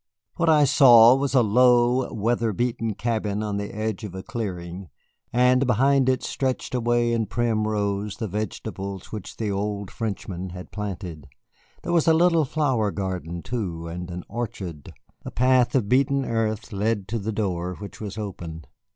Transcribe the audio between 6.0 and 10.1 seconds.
it stretched away in prim rows the vegetables which the old